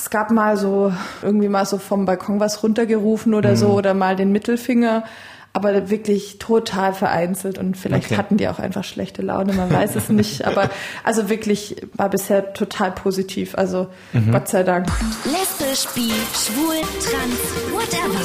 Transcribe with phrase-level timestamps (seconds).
[0.00, 3.56] es gab mal so irgendwie mal so vom Balkon was runtergerufen oder mhm.
[3.56, 5.04] so oder mal den Mittelfinger
[5.52, 8.16] aber wirklich total vereinzelt und vielleicht okay.
[8.16, 10.70] hatten die auch einfach schlechte Laune, man weiß es nicht, aber
[11.02, 14.30] also wirklich war bisher total positiv, also mhm.
[14.30, 14.86] Gott sei Dank.
[15.24, 18.20] Lesbisch, bi, schwul, trans, whatever.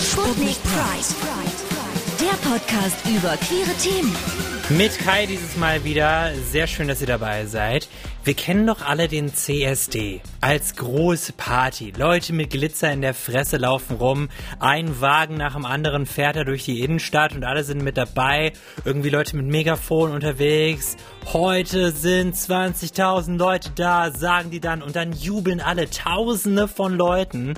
[0.00, 1.14] Sputnik Pride.
[2.18, 4.14] Der Podcast über queere Themen.
[4.70, 6.32] Mit Kai dieses Mal wieder.
[6.50, 7.88] Sehr schön, dass ihr dabei seid.
[8.28, 11.94] Wir kennen doch alle den CSD als große Party.
[11.96, 14.28] Leute mit Glitzer in der Fresse laufen rum.
[14.60, 18.52] Ein Wagen nach dem anderen fährt er durch die Innenstadt und alle sind mit dabei.
[18.84, 20.98] Irgendwie Leute mit Megafon unterwegs.
[21.32, 27.54] Heute sind 20.000 Leute da, sagen die dann und dann jubeln alle Tausende von Leuten.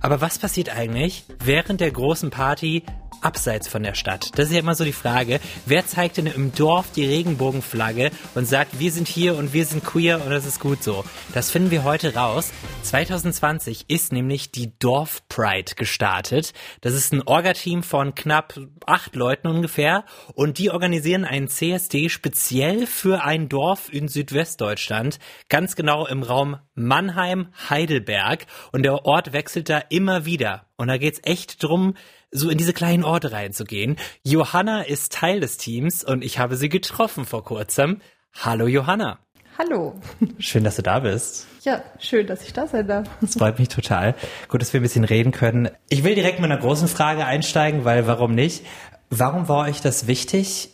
[0.00, 2.82] Aber was passiert eigentlich während der großen Party
[3.20, 4.30] abseits von der Stadt?
[4.36, 5.40] Das ist ja immer so die Frage.
[5.66, 9.84] Wer zeigt denn im Dorf die Regenbogenflagge und sagt, wir sind hier und wir sind
[9.84, 11.04] queer und das ist gut so?
[11.34, 12.52] Das finden wir heute raus.
[12.82, 16.52] 2020 ist nämlich die Dorf Pride gestartet.
[16.80, 22.86] Das ist ein Orga-Team von knapp acht Leuten ungefähr und die organisieren einen CSD speziell
[22.86, 29.78] für ein Dorf in Südwestdeutschland, ganz genau im Raum Mannheim-Heidelberg und der Ort wechselt da
[29.90, 30.66] immer wieder.
[30.76, 31.94] Und da geht's echt drum,
[32.30, 33.96] so in diese kleinen Orte reinzugehen.
[34.22, 38.00] Johanna ist Teil des Teams und ich habe sie getroffen vor kurzem.
[38.34, 39.18] Hallo Johanna.
[39.58, 39.94] Hallo.
[40.38, 41.48] Schön, dass du da bist.
[41.64, 43.08] Ja, schön, dass ich da sein darf.
[43.20, 44.14] Das freut mich total.
[44.48, 45.68] Gut, dass wir ein bisschen reden können.
[45.88, 48.64] Ich will direkt mit einer großen Frage einsteigen, weil warum nicht?
[49.10, 50.70] Warum war euch das wichtig,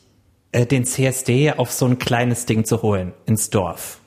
[0.52, 4.00] äh, den CSD auf so ein kleines Ding zu holen ins Dorf?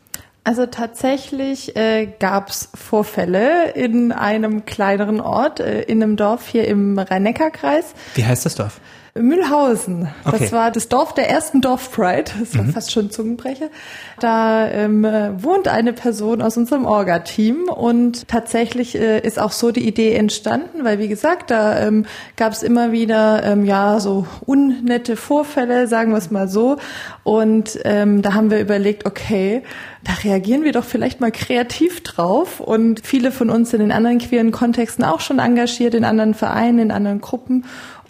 [0.47, 6.69] Also tatsächlich äh, gab es Vorfälle in einem kleineren Ort, äh, in einem Dorf hier
[6.69, 7.93] im Rhein-Neckar-Kreis.
[8.15, 8.79] Wie heißt das Dorf?
[9.21, 10.07] Mühlhausen.
[10.25, 10.37] Okay.
[10.39, 12.31] Das war das Dorf der ersten Dorfpride.
[12.39, 12.71] Das war mhm.
[12.71, 13.69] fast schon Zungenbrecher.
[14.19, 15.03] Da ähm,
[15.37, 20.83] wohnt eine Person aus unserem Orga-Team und tatsächlich äh, ist auch so die Idee entstanden,
[20.83, 26.11] weil wie gesagt, da ähm, gab es immer wieder ähm, ja so unnette Vorfälle, sagen
[26.11, 26.77] wir es mal so.
[27.23, 29.63] Und ähm, da haben wir überlegt, okay,
[30.03, 32.59] da reagieren wir doch vielleicht mal kreativ drauf.
[32.59, 36.79] Und viele von uns sind in anderen queeren Kontexten auch schon engagiert, in anderen Vereinen,
[36.79, 37.65] in anderen Gruppen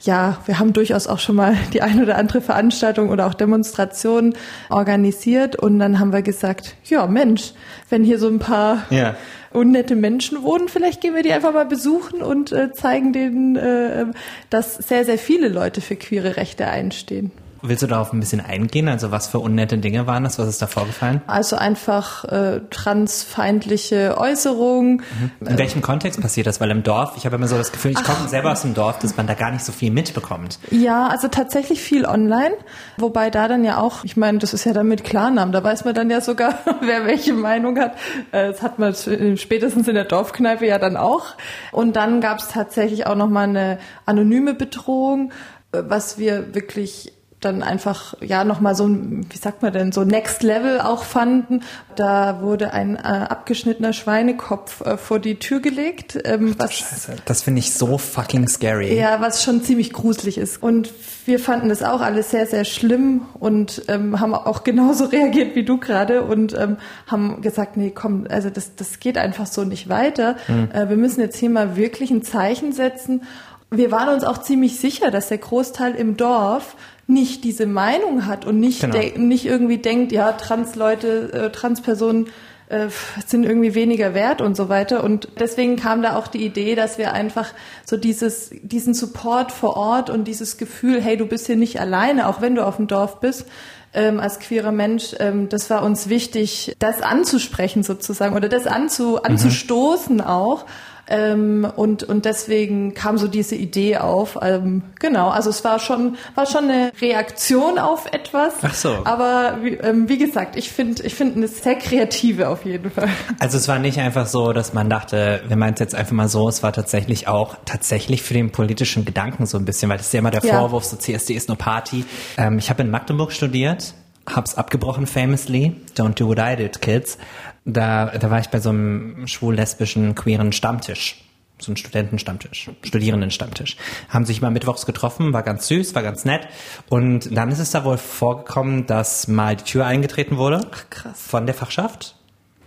[0.07, 4.34] ja, wir haben durchaus auch schon mal die ein oder andere Veranstaltung oder auch Demonstration
[4.69, 7.53] organisiert und dann haben wir gesagt, ja Mensch,
[7.90, 9.16] wenn hier so ein paar ja.
[9.51, 14.06] unnette Menschen wohnen, vielleicht gehen wir die einfach mal besuchen und äh, zeigen denen, äh,
[14.50, 17.31] dass sehr, sehr viele Leute für queere Rechte einstehen.
[17.62, 18.88] Willst du darauf ein bisschen eingehen?
[18.88, 20.40] Also was für unnette Dinge waren das?
[20.40, 21.22] Was ist da vorgefallen?
[21.28, 25.01] Also einfach äh, transfeindliche Äußerungen.
[25.40, 25.47] Mhm.
[25.47, 26.62] In welchem Kontext passiert das?
[26.62, 29.00] Weil im Dorf, ich habe immer so das Gefühl, ich komme selber aus dem Dorf,
[29.00, 30.59] dass man da gar nicht so viel mitbekommt.
[30.72, 32.53] Ja, also tatsächlich viel online.
[32.97, 35.85] Wobei da dann ja auch, ich meine, das ist ja dann mit Klarnamen, da weiß
[35.85, 37.94] man dann ja sogar, wer welche Meinung hat.
[38.31, 41.35] Äh, das hat man spätestens in der Dorfkneipe ja dann auch.
[41.72, 45.31] Und dann gab es tatsächlich auch nochmal eine anonyme Bedrohung,
[45.72, 47.13] äh, was wir wirklich
[47.47, 51.03] dann einfach ja noch mal so ein wie sagt man denn so Next Level auch
[51.03, 51.62] fanden.
[51.96, 56.19] Da wurde ein äh, abgeschnittener Schweinekopf äh, vor die Tür gelegt.
[56.25, 57.16] Ähm, Ach, was, Scheiße.
[57.25, 58.96] Das finde ich so fucking scary.
[58.96, 60.62] Ja, was schon ziemlich gruselig ist.
[60.62, 60.94] Und
[61.25, 65.63] wir fanden das auch alles sehr sehr schlimm und ähm, haben auch genauso reagiert wie
[65.63, 69.90] du gerade und ähm, haben gesagt, nee, komm, also das das geht einfach so nicht
[69.90, 70.36] weiter.
[70.47, 70.69] Mhm.
[70.72, 73.24] Äh, wir müssen jetzt hier mal wirklich ein Zeichen setzen.
[73.69, 76.75] Wir waren uns auch ziemlich sicher, dass der Großteil im Dorf
[77.07, 79.00] nicht diese Meinung hat und nicht, genau.
[79.16, 82.28] nicht irgendwie denkt, ja, Transleute, äh, Transpersonen
[82.69, 82.90] äh,
[83.25, 85.03] sind irgendwie weniger wert und so weiter.
[85.03, 87.53] Und deswegen kam da auch die Idee, dass wir einfach
[87.85, 92.28] so dieses, diesen Support vor Ort und dieses Gefühl, hey, du bist hier nicht alleine,
[92.28, 93.45] auch wenn du auf dem Dorf bist,
[93.94, 99.12] ähm, als queerer Mensch, ähm, das war uns wichtig, das anzusprechen sozusagen oder das anzu,
[99.12, 99.19] mhm.
[99.24, 100.66] anzustoßen auch
[101.09, 104.38] ähm, und, und deswegen kam so diese Idee auf.
[104.41, 108.53] Ähm, genau, also es war schon, war schon eine Reaktion auf etwas.
[108.62, 108.97] Ach so.
[109.06, 113.09] Aber wie, ähm, wie gesagt, ich finde ich finde eine sehr kreative auf jeden Fall.
[113.40, 116.27] Also es war nicht einfach so, dass man dachte, wir meinen es jetzt einfach mal
[116.27, 120.07] so, es war tatsächlich auch tatsächlich für den politischen Gedanken so ein bisschen, weil das
[120.07, 120.60] ist ja immer der ja.
[120.60, 122.06] Vorwurf, so CSD ist nur Party.
[122.38, 123.94] Ähm, ich habe in Magdeburg studiert
[124.27, 125.75] hab's abgebrochen famously.
[125.95, 127.18] Don't do what I did, kids.
[127.65, 131.24] Da, da war ich bei so einem schwul-lesbischen, queeren Stammtisch.
[131.59, 133.77] So ein Studentenstammtisch, Studierendenstammtisch.
[134.09, 136.47] Haben sich mal mittwochs getroffen, war ganz süß, war ganz nett.
[136.88, 140.68] Und dann ist es da wohl vorgekommen, dass mal die Tür eingetreten wurde.
[140.71, 141.19] Ach, krass.
[141.19, 142.15] Von der Fachschaft.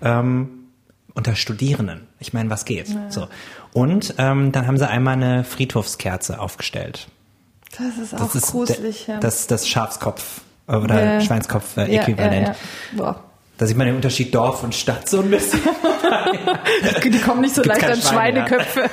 [0.02, 0.70] Ähm,
[1.14, 2.08] unter Studierenden.
[2.18, 2.88] Ich meine, was geht?
[2.88, 3.10] Ja.
[3.12, 3.28] So.
[3.72, 7.06] Und ähm, dann haben sie einmal eine Friedhofskerze aufgestellt.
[7.78, 9.20] Das ist auch das gruselig, ja.
[9.20, 10.40] Das, das Schafskopf
[10.78, 11.20] oder ja.
[11.20, 12.56] Schweinskopf-Äquivalent.
[12.96, 13.16] Ja, ja,
[13.58, 15.60] Da sieht man den Unterschied Dorf und Stadt so ein bisschen.
[17.04, 18.46] Die kommen nicht so Gibt's leicht an Schwein, ja.
[18.46, 18.90] Schweineköpfe.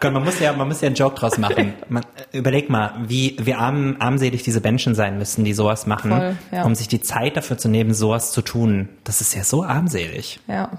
[0.00, 1.74] Gott, man muss ja, man muss ja einen Joke draus machen.
[1.88, 6.36] Man, überleg mal, wie, wie arm, armselig diese Menschen sein müssen, die sowas machen, Voll,
[6.52, 6.64] ja.
[6.64, 8.88] um sich die Zeit dafür zu nehmen, sowas zu tun.
[9.04, 10.40] Das ist ja so armselig.
[10.46, 10.78] Ja.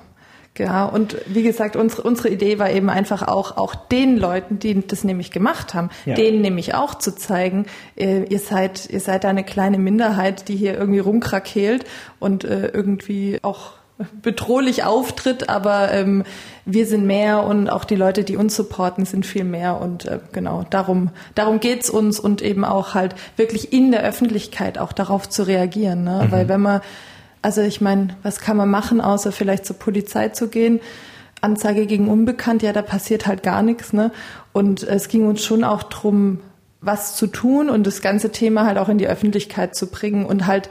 [0.60, 4.86] Ja, und wie gesagt, unsere, unsere Idee war eben einfach auch, auch den Leuten, die
[4.86, 6.16] das nämlich gemacht haben, Ja.
[6.16, 7.66] denen nämlich auch zu zeigen,
[7.96, 11.86] äh, ihr seid, ihr seid eine kleine Minderheit, die hier irgendwie rumkrakeelt
[12.20, 13.72] und äh, irgendwie auch
[14.22, 16.24] bedrohlich auftritt, aber ähm,
[16.66, 20.20] wir sind mehr und auch die Leute, die uns supporten, sind viel mehr und äh,
[20.32, 25.28] genau darum darum geht's uns und eben auch halt wirklich in der Öffentlichkeit auch darauf
[25.28, 26.28] zu reagieren, ne?
[26.30, 26.80] weil wenn man
[27.42, 30.80] also ich meine, was kann man machen, außer vielleicht zur Polizei zu gehen?
[31.42, 34.12] Anzeige gegen Unbekannt, ja, da passiert halt gar nichts, ne?
[34.52, 36.42] Und es ging uns schon auch drum,
[36.82, 40.48] was zu tun und das ganze Thema halt auch in die Öffentlichkeit zu bringen und
[40.48, 40.70] halt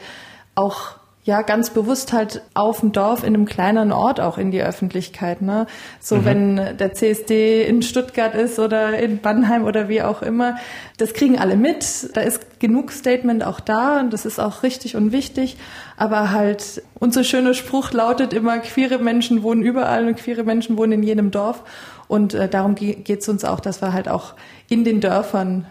[0.55, 0.98] auch
[1.29, 5.43] ja ganz bewusst halt auf dem Dorf in einem kleineren Ort auch in die Öffentlichkeit,
[5.43, 5.67] ne?
[6.01, 10.57] So wenn der CSD in Stuttgart ist oder in Bannheim oder wie auch immer,
[10.97, 12.17] das kriegen alle mit.
[12.17, 15.59] Da ist genug Statement auch da und das ist auch richtig und wichtig.
[15.99, 20.93] Aber halt unser schöner Spruch lautet immer: Queere Menschen wohnen überall und queere Menschen wohnen
[20.93, 21.63] in jedem Dorf.
[22.09, 24.33] Und äh, darum geht es uns auch, dass wir halt auch
[24.71, 25.67] in den Dörfern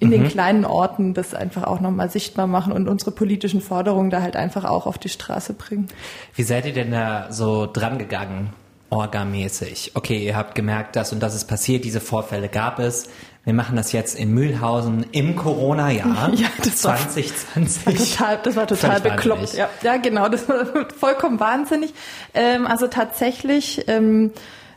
[0.00, 4.22] in den kleinen Orten das einfach auch nochmal sichtbar machen und unsere politischen Forderungen da
[4.22, 5.88] halt einfach auch auf die Straße bringen.
[6.34, 8.52] Wie seid ihr denn da so dran gegangen,
[8.88, 9.92] orgamäßig?
[9.94, 13.08] Okay, ihr habt gemerkt, das und das ist passiert, diese Vorfälle gab es.
[13.44, 17.84] Wir machen das jetzt in Mühlhausen im Corona-Jahr Ja, das war- 2020.
[18.16, 19.54] Total, das war total bekloppt.
[19.54, 20.66] Ja, ja, genau, das war
[20.96, 21.94] vollkommen wahnsinnig.
[22.34, 24.32] Ähm, also tatsächlich, ähm,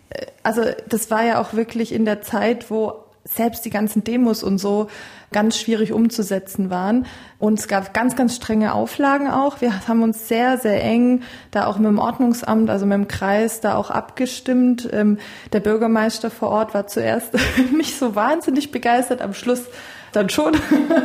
[0.10, 4.44] äh, also das war ja auch wirklich in der Zeit, wo selbst die ganzen Demos
[4.44, 4.88] und so
[5.32, 7.06] ganz schwierig umzusetzen waren.
[7.40, 9.62] Und es gab ganz, ganz strenge Auflagen auch.
[9.62, 13.62] Wir haben uns sehr, sehr eng da auch mit dem Ordnungsamt, also mit dem Kreis,
[13.62, 14.88] da auch abgestimmt.
[14.92, 15.18] Ähm,
[15.52, 17.34] der Bürgermeister vor Ort war zuerst
[17.76, 19.64] nicht so wahnsinnig begeistert, am Schluss
[20.12, 20.56] dann schon.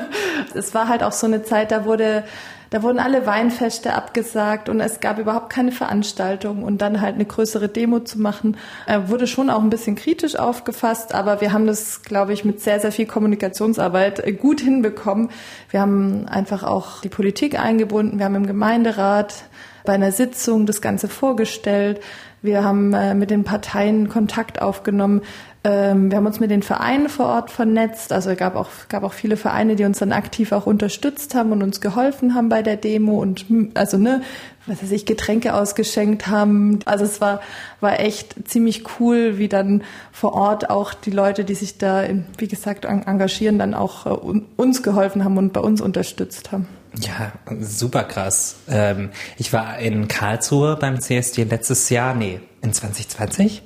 [0.55, 2.25] es war halt auch so eine Zeit, da wurde,
[2.71, 7.25] da wurden alle Weinfeste abgesagt und es gab überhaupt keine Veranstaltung und dann halt eine
[7.25, 8.57] größere Demo zu machen,
[8.87, 12.61] äh, wurde schon auch ein bisschen kritisch aufgefasst, aber wir haben das, glaube ich, mit
[12.61, 15.31] sehr, sehr viel Kommunikationsarbeit äh, gut hinbekommen.
[15.71, 19.45] Wir haben einfach auch die Politik eingebunden, wir haben im Gemeinderat
[19.85, 22.01] bei einer Sitzung das Ganze vorgestellt.
[22.43, 25.23] Wir haben äh, mit den Parteien Kontakt aufgenommen.
[25.65, 28.13] Ähm, wir haben uns mit den Vereinen vor Ort vernetzt.
[28.13, 31.63] Also gab auch, gab auch viele Vereine, die uns dann aktiv auch unterstützt haben und
[31.63, 34.23] uns geholfen haben bei der Demo und hm, also ne,
[34.67, 36.79] was weiß ich, Getränke ausgeschenkt haben.
[36.85, 37.41] Also es war,
[37.81, 39.83] war echt ziemlich cool, wie dann
[40.13, 44.07] vor Ort auch die Leute, die sich da, in, wie gesagt, en- engagieren, dann auch
[44.07, 46.69] äh, un- uns geholfen haben und bei uns unterstützt haben.
[47.01, 48.57] Ja, super krass.
[48.69, 53.63] Ähm, ich war in Karlsruhe beim CSD letztes Jahr, nee, in 2020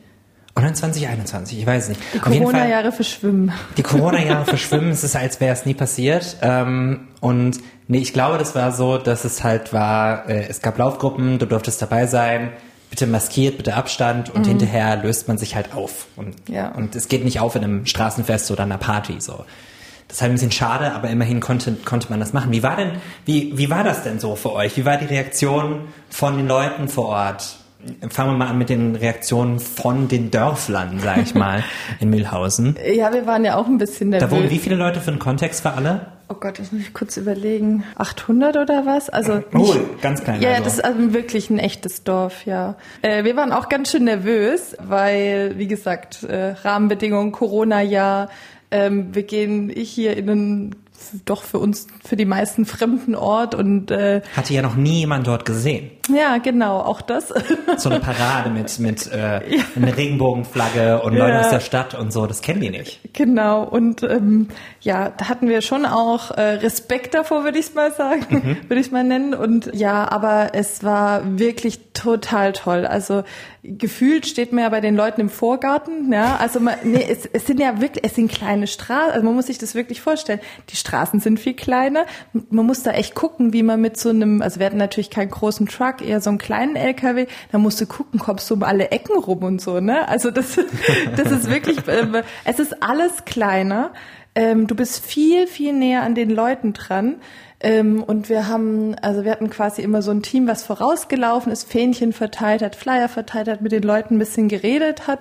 [0.55, 2.01] oder in 2021, ich weiß nicht.
[2.15, 3.53] Die Corona-Jahre verschwimmen.
[3.77, 6.37] Die Corona-Jahre verschwimmen, es ist, als wäre es nie passiert.
[6.43, 7.59] Ähm, und
[7.89, 11.47] nee, ich glaube, das war so, dass es halt war, äh, es gab Laufgruppen, du
[11.47, 12.51] durftest dabei sein,
[12.91, 16.07] bitte maskiert, bitte Abstand und hinterher löst man sich halt auf.
[16.17, 16.69] Und, Ja.
[16.73, 19.47] und es geht nicht auf in einem Straßenfest oder einer Party so.
[20.09, 22.53] Das ist halt ein bisschen schade, aber immerhin konnte, konnte man das machen.
[22.53, 22.91] Wie war denn,
[23.25, 24.77] wie, wie war das denn so für euch?
[24.77, 27.57] Wie war die Reaktion von den Leuten vor Ort?
[28.11, 31.65] Fangen wir mal an mit den Reaktionen von den Dörflern, sag ich mal,
[32.01, 32.77] in Mühlhausen.
[32.95, 34.29] Ja, wir waren ja auch ein bisschen nervös.
[34.29, 36.07] Da wohnen wie viele Leute für den Kontext für alle?
[36.29, 37.85] Oh Gott, das muss ich kurz überlegen.
[37.97, 39.11] 800 oder was?
[39.11, 40.41] Also Oh, nicht, ganz klein.
[40.41, 40.65] ja, also.
[40.65, 42.77] das ist also wirklich ein echtes Dorf, ja.
[43.03, 48.31] Äh, wir waren auch ganz schön nervös, weil, wie gesagt, äh, Rahmenbedingungen, Corona-Jahr,
[48.71, 50.77] ähm, wir gehen hier in einen
[51.25, 55.27] doch für uns, für die meisten fremden Ort und äh, Hatte ja noch nie jemand
[55.27, 55.91] dort gesehen.
[56.09, 57.33] Ja, genau, auch das.
[57.77, 59.41] So eine Parade mit, mit äh,
[59.77, 61.41] einer Regenbogenflagge und Leute Ja.
[61.41, 63.01] aus der Stadt und so, das kennen die nicht.
[63.13, 64.49] Genau, und ähm,
[64.81, 68.57] ja, da hatten wir schon auch äh, Respekt davor, würde ich es mal sagen, Mhm.
[68.69, 69.35] würde ich mal nennen.
[69.35, 72.87] Und ja, aber es war wirklich total toll.
[72.87, 73.23] Also
[73.63, 76.37] gefühlt steht man ja bei den Leuten im Vorgarten, ja.
[76.41, 79.47] Also man, nee, es, es sind ja wirklich, es sind kleine Straßen, also man muss
[79.47, 80.41] sich das wirklich vorstellen.
[80.71, 82.07] Die Straßen sind viel kleiner.
[82.51, 85.31] Man muss da echt gucken, wie man mit so einem, also wir hatten natürlich keinen
[85.31, 88.91] großen Truck, eher so einen kleinen LKW, da musst du gucken, kommst du um alle
[88.91, 90.09] Ecken rum und so, ne?
[90.09, 90.57] Also das,
[91.17, 93.93] das ist wirklich, ähm, es ist alles kleiner.
[94.35, 97.17] ähm, du bist viel, viel näher an den Leuten dran.
[97.65, 101.71] Ähm, und wir haben, also wir hatten quasi immer so ein Team, was vorausgelaufen ist,
[101.71, 105.21] Fähnchen verteilt hat, Flyer verteilt hat, mit den Leuten ein bisschen geredet hat.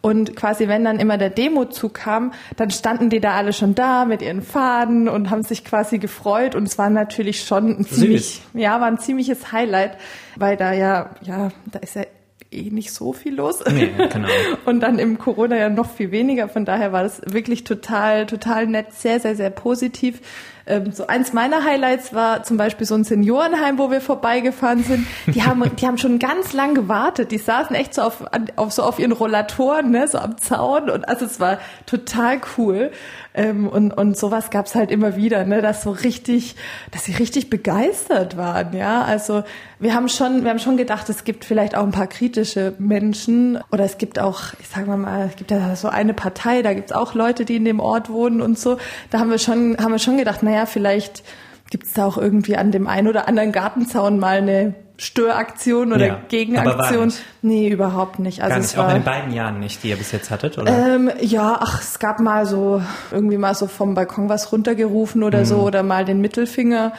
[0.00, 4.06] Und quasi, wenn dann immer der Demozug kam, dann standen die da alle schon da
[4.06, 6.54] mit ihren Fahnen und haben sich quasi gefreut.
[6.54, 9.98] Und es war natürlich schon ein ziemlich, ja, war ein ziemliches Highlight,
[10.36, 12.04] weil da ja, ja, da ist ja
[12.52, 13.62] eh nicht so viel los.
[13.70, 14.28] Nee, genau.
[14.64, 16.48] Und dann im Corona ja noch viel weniger.
[16.48, 20.20] Von daher war das wirklich total, total nett, sehr, sehr, sehr positiv.
[20.66, 25.06] Ähm, so eins meiner Highlights war zum Beispiel so ein Seniorenheim, wo wir vorbeigefahren sind.
[25.26, 27.30] Die haben, die haben schon ganz lang gewartet.
[27.30, 28.24] Die saßen echt so auf,
[28.56, 30.90] auf so auf ihren Rollatoren, ne, so am Zaun.
[30.90, 32.90] Und also es war total cool.
[33.34, 36.54] Ähm, und, und sowas gab's halt immer wieder, ne, dass so richtig,
[36.90, 39.02] dass sie richtig begeistert waren, ja.
[39.02, 39.42] Also
[39.78, 43.58] wir haben schon, wir haben schon gedacht, es gibt vielleicht auch ein paar kritische Menschen
[43.72, 46.74] oder es gibt auch, ich sag mal mal, es gibt ja so eine Partei, da
[46.74, 48.76] gibt's auch Leute, die in dem Ort wohnen und so.
[49.10, 51.22] Da haben wir schon, haben wir schon gedacht, naja, vielleicht
[51.70, 56.20] gibt's da auch irgendwie an dem einen oder anderen Gartenzaun mal eine Störaktion oder ja,
[56.28, 57.12] Gegenaktion.
[57.40, 58.42] Nee, überhaupt nicht.
[58.42, 60.94] Also nicht, auch in den beiden Jahren nicht, die ihr bis jetzt hattet, oder?
[60.94, 65.40] Ähm, ja, ach, es gab mal so, irgendwie mal so vom Balkon was runtergerufen oder
[65.40, 65.44] mhm.
[65.46, 66.92] so oder mal den Mittelfinger.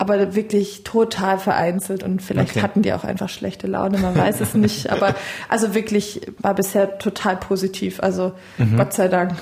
[0.00, 2.62] Aber wirklich total vereinzelt und vielleicht okay.
[2.62, 4.90] hatten die auch einfach schlechte Laune, man weiß es nicht.
[4.92, 5.16] Aber
[5.48, 8.00] also wirklich war bisher total positiv.
[8.00, 8.76] Also mhm.
[8.76, 9.32] Gott sei Dank.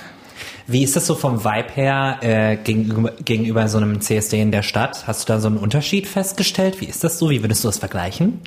[0.67, 4.63] Wie ist das so vom Vibe her äh, gegenüber, gegenüber so einem CSD in der
[4.63, 5.07] Stadt?
[5.07, 6.81] Hast du da so einen Unterschied festgestellt?
[6.81, 7.31] Wie ist das so?
[7.31, 8.41] Wie würdest du das vergleichen?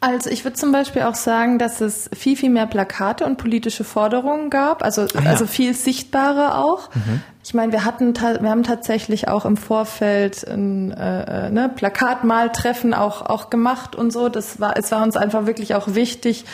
[0.00, 3.82] Also ich würde zum Beispiel auch sagen, dass es viel, viel mehr Plakate und politische
[3.82, 5.30] Forderungen gab, also, ah, ja.
[5.30, 6.94] also viel sichtbarer auch.
[6.94, 7.22] Mhm.
[7.42, 12.94] Ich meine, wir hatten, wir haben tatsächlich auch im Vorfeld ein äh, äh, ne, Plakatmaltreffen
[12.94, 14.28] auch auch gemacht und so.
[14.28, 16.44] Das war, es war uns einfach wirklich auch wichtig,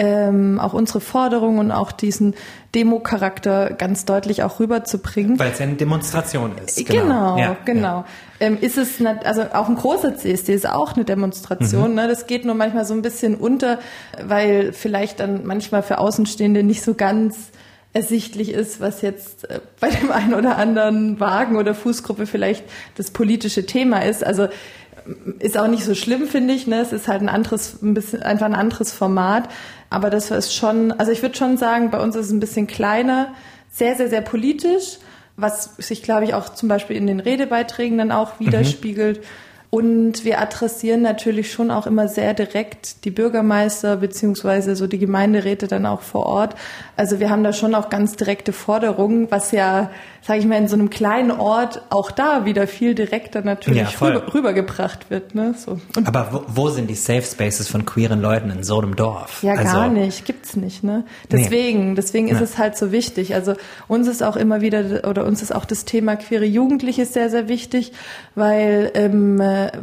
[0.00, 2.34] ähm, auch unsere Forderungen und auch diesen
[2.74, 5.38] Demo-Charakter ganz deutlich auch rüberzubringen.
[5.38, 6.78] Weil es ja eine Demonstration ist.
[6.86, 7.38] Genau, genau.
[7.38, 7.82] Ja, genau.
[7.82, 8.04] Ja.
[8.40, 11.90] Ähm, ist es, nicht, also auch ein großer CSD ist auch eine Demonstration.
[11.90, 11.96] Mhm.
[11.96, 12.08] Ne?
[12.08, 13.78] Das geht nur manchmal so ein bisschen unter,
[14.24, 17.50] weil vielleicht dann manchmal für Außenstehende nicht so ganz
[17.92, 22.64] ersichtlich ist, was jetzt äh, bei dem einen oder anderen Wagen oder Fußgruppe vielleicht
[22.96, 24.24] das politische Thema ist.
[24.24, 24.48] Also
[25.38, 26.66] ist auch nicht so schlimm, finde ich.
[26.66, 26.80] Ne?
[26.80, 29.48] Es ist halt ein anderes, ein bisschen einfach ein anderes Format.
[29.88, 32.66] Aber das ist schon, also ich würde schon sagen, bei uns ist es ein bisschen
[32.66, 33.34] kleiner,
[33.70, 34.98] sehr, sehr, sehr politisch,
[35.36, 38.46] was sich, glaube ich, auch zum Beispiel in den Redebeiträgen dann auch mhm.
[38.46, 39.18] widerspiegelt.
[39.18, 39.24] Mhm.
[39.70, 45.68] Und wir adressieren natürlich schon auch immer sehr direkt die Bürgermeister beziehungsweise so die Gemeinderäte
[45.68, 46.56] dann auch vor Ort.
[46.96, 50.66] Also wir haben da schon auch ganz direkte Forderungen, was ja, sage ich mal, in
[50.66, 55.36] so einem kleinen Ort auch da wieder viel direkter natürlich ja, rüber, rübergebracht wird.
[55.36, 55.54] Ne?
[55.56, 55.78] So.
[56.04, 59.44] Aber wo, wo, sind die Safe Spaces von queeren Leuten in so einem Dorf?
[59.44, 60.82] Ja, also, gar nicht, gibt's nicht.
[60.82, 61.04] Ne?
[61.30, 61.94] Deswegen, nee.
[61.94, 62.44] deswegen ist ja.
[62.44, 63.36] es halt so wichtig.
[63.36, 63.54] Also
[63.86, 67.48] uns ist auch immer wieder oder uns ist auch das Thema queere Jugendliche sehr, sehr
[67.48, 67.92] wichtig,
[68.34, 69.40] weil ähm,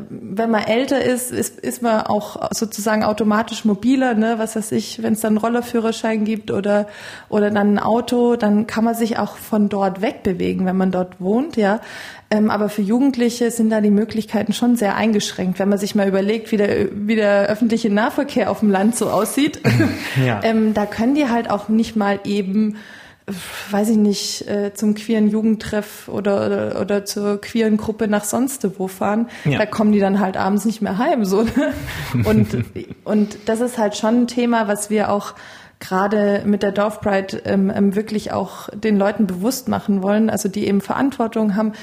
[0.10, 4.36] wenn man älter ist, ist, ist man auch sozusagen automatisch mobiler, ne?
[4.38, 6.88] Was weiß ich, wenn es dann einen Rollerführerschein gibt oder
[7.30, 11.20] oder dann ein Auto, dann kann man sich auch von dort wegbewegen, wenn man dort
[11.20, 11.82] wohnt, ja.
[12.30, 16.08] Ähm, aber für Jugendliche sind da die Möglichkeiten schon sehr eingeschränkt, wenn man sich mal
[16.08, 19.62] überlegt, wie der, wie der öffentliche Nahverkehr auf dem Land so aussieht.
[20.26, 20.40] Ja.
[20.44, 22.78] ähm, da können die halt auch nicht mal eben
[23.72, 28.66] weiß ich nicht, äh, zum queeren Jugendtreff oder, oder, oder zur queeren Gruppe nach sonst
[28.80, 29.58] wo fahren, ja.
[29.58, 31.26] da kommen die dann halt abends nicht mehr heim.
[31.26, 31.74] So, ne?
[32.26, 32.48] und,
[33.04, 35.34] und das ist halt schon ein Thema, was wir auch
[35.80, 40.66] gerade mit der Dorfpride ähm, ähm, wirklich auch den Leuten bewusst machen wollen, also die
[40.66, 41.74] eben Verantwortung haben,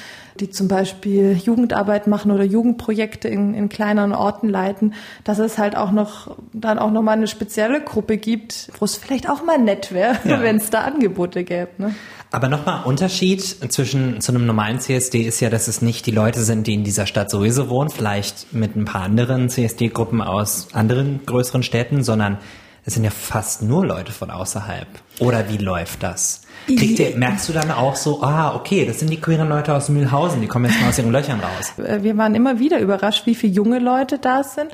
[0.41, 5.76] die zum Beispiel Jugendarbeit machen oder Jugendprojekte in, in kleineren Orten leiten, dass es halt
[5.76, 9.59] auch noch dann auch noch mal eine spezielle Gruppe gibt, wo es vielleicht auch mal
[9.59, 10.43] nett wäre, ja.
[10.43, 11.71] wenn es da Angebote gäbe.
[11.79, 11.95] Ne?
[12.31, 16.43] Aber nochmal Unterschied zwischen zu einem normalen CSD ist ja, dass es nicht die Leute
[16.43, 21.21] sind, die in dieser Stadt sowieso wohnen, vielleicht mit ein paar anderen CSD-Gruppen aus anderen
[21.26, 22.38] größeren Städten, sondern
[22.85, 24.88] es sind ja fast nur Leute von außerhalb.
[25.21, 26.43] Oder wie läuft das?
[26.66, 29.88] Kriegt ihr, merkst du dann auch so, ah, okay, das sind die queeren Leute aus
[29.88, 31.73] Mühlhausen, die kommen jetzt mal aus ihren Löchern raus.
[31.85, 34.71] Äh, wir waren immer wieder überrascht, wie viele junge Leute da sind.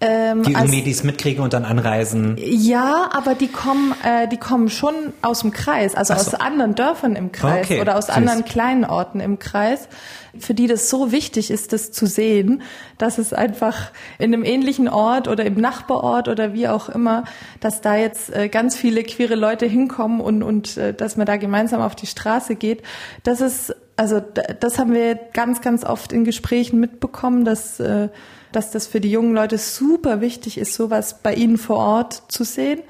[0.00, 2.36] Ähm, die irgendwie dies mitkriegen und dann anreisen.
[2.38, 6.20] Ja, aber die kommen, äh, die kommen schon aus dem Kreis, also so.
[6.20, 7.80] aus anderen Dörfern im Kreis okay.
[7.80, 8.14] oder aus Süß.
[8.16, 9.88] anderen kleinen Orten im Kreis
[10.38, 12.62] für die das so wichtig ist, das zu sehen,
[12.98, 17.24] dass es einfach in einem ähnlichen Ort oder im Nachbarort oder wie auch immer,
[17.60, 21.31] dass da jetzt äh, ganz viele queere Leute hinkommen und, und äh, dass man da
[21.38, 22.82] gemeinsam auf die Straße geht.
[23.22, 28.08] Das ist, also das haben wir ganz, ganz oft in Gesprächen mitbekommen, dass äh,
[28.52, 32.44] dass das für die jungen Leute super wichtig ist, sowas bei ihnen vor Ort zu
[32.44, 32.80] sehen.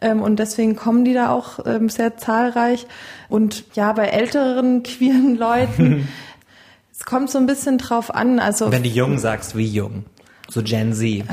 [0.00, 2.86] Ähm, und deswegen kommen die da auch ähm, sehr zahlreich.
[3.28, 6.08] Und ja, bei älteren queeren Leuten,
[6.92, 8.38] es kommt so ein bisschen drauf an.
[8.38, 10.04] Also Wenn du jung sagst, wie jung?
[10.48, 11.24] So Gen Z.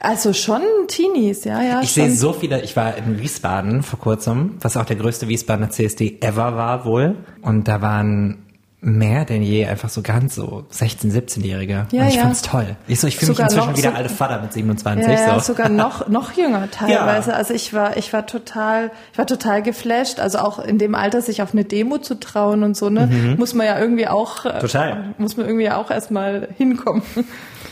[0.00, 1.80] Also schon Teenies, ja, ja.
[1.82, 5.70] Ich sehe so viele, ich war in Wiesbaden vor kurzem, was auch der größte Wiesbadener
[5.70, 7.16] CSD ever war wohl.
[7.42, 8.42] Und da waren
[8.82, 11.86] mehr denn je einfach so ganz so 16, 17-Jährige.
[11.90, 12.22] Ja, und ich ja.
[12.22, 12.76] fand's toll.
[12.86, 15.06] Ich so, ich fühle mich inzwischen wieder so- alte Vater mit 27.
[15.08, 15.52] Ja, ja, so.
[15.54, 17.34] sogar noch noch jünger teilweise.
[17.34, 20.20] Also ich war ich war total ich war total geflasht.
[20.20, 23.54] Also auch in dem Alter sich auf eine Demo zu trauen und so ne muss
[23.54, 24.60] man ja irgendwie auch äh, Mhm.
[24.60, 25.14] Total.
[25.18, 27.02] muss man irgendwie auch erstmal hinkommen.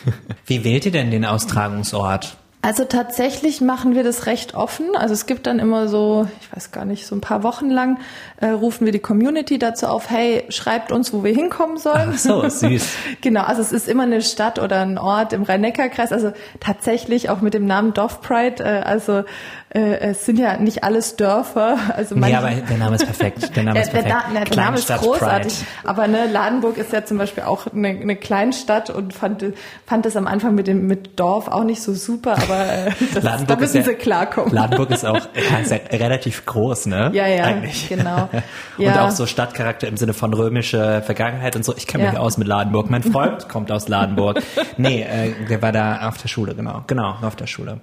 [0.47, 2.37] Wie wählt ihr denn den Austragungsort?
[2.65, 4.97] Also tatsächlich machen wir das recht offen.
[4.97, 7.99] Also es gibt dann immer so, ich weiß gar nicht, so ein paar Wochen lang
[8.39, 12.13] äh, rufen wir die Community dazu auf, hey, schreibt uns, wo wir hinkommen sollen.
[12.15, 12.89] Ach so, süß.
[13.21, 16.11] genau, also es ist immer eine Stadt oder ein Ort im Rhein-Neckar-Kreis.
[16.11, 18.65] Also tatsächlich auch mit dem Namen Dorf Pride.
[18.65, 19.25] Äh, also
[19.75, 21.77] äh, es sind ja nicht alles Dörfer.
[21.97, 23.55] Also Nee, manche- aber der Name ist perfekt.
[23.57, 24.25] Der Name ja, ist der, perfekt.
[24.33, 25.53] Na- der Name ist großartig.
[25.53, 25.67] Pride.
[25.89, 29.45] Aber ne, Ladenburg ist ja zum Beispiel auch eine, eine Kleinstadt und fand,
[29.85, 33.25] fand es am Anfang mit dem mit Dorf auch nicht so super, aber äh, das,
[33.47, 34.53] da müssen ist ja, sie klarkommen.
[34.55, 35.17] Ladenburg ist auch
[35.51, 37.11] ja, ist ja relativ groß, ne?
[37.13, 37.89] Ja, ja, Eigentlich.
[37.89, 38.29] genau.
[38.79, 39.07] Und Ja.
[39.07, 41.75] auch so Stadtcharakter im Sinne von römische Vergangenheit und so.
[41.77, 42.21] Ich kenne mich Ja.
[42.21, 42.91] aus mit Ladenburg.
[42.91, 44.41] Mein Freund kommt aus Ladenburg.
[44.77, 46.83] Nee, äh, der war da auf der Schule, genau.
[46.87, 47.81] Genau, auf der Schule.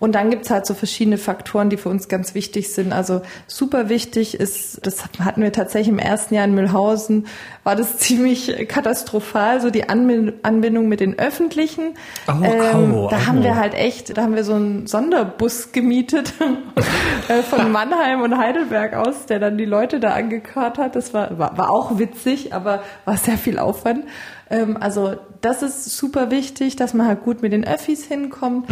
[0.00, 2.92] Und dann gibt's halt so verschiedene Faktoren, die für uns ganz wichtig sind.
[2.92, 7.26] Also super wichtig ist, das hatten wir tatsächlich im ersten Jahr in Mühlhausen,
[7.64, 11.94] war das ziemlich katastrophal, so die Anbindung mit den Öffentlichen.
[12.28, 13.26] Ähm, Oh, oh, da oh.
[13.26, 16.32] haben wir halt echt, da haben wir so einen Sonderbus gemietet
[17.28, 20.96] äh, von Mannheim und Heidelberg aus, der dann die Leute da angekarrt hat.
[20.96, 24.04] Das war, war, war auch witzig, aber war sehr viel Aufwand.
[24.48, 28.68] Ähm, also das ist super wichtig, dass man halt gut mit den Öffis hinkommt.